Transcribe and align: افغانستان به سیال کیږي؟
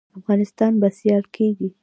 افغانستان 0.19 0.71
به 0.81 0.89
سیال 0.97 1.23
کیږي؟ 1.35 1.69